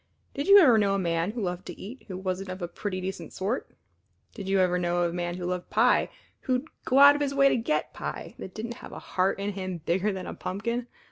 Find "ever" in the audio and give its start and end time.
0.57-0.79, 4.59-4.79